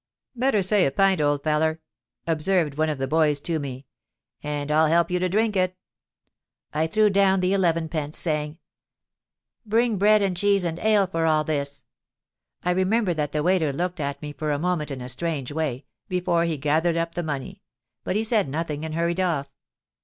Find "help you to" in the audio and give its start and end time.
4.87-5.29